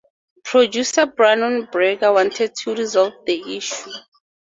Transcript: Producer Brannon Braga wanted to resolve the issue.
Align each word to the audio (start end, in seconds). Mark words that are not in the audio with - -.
Producer 0.43 1.05
Brannon 1.05 1.69
Braga 1.71 2.11
wanted 2.11 2.55
to 2.55 2.73
resolve 2.73 3.13
the 3.27 3.55
issue. 3.55 3.91